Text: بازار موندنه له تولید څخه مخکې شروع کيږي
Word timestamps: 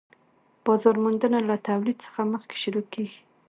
بازار 0.65 0.95
موندنه 1.03 1.39
له 1.49 1.55
تولید 1.67 1.97
څخه 2.05 2.21
مخکې 2.33 2.55
شروع 2.63 2.85
کيږي 2.93 3.19